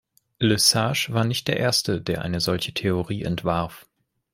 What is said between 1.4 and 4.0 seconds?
der Erste der eine solche Theorie entwarf.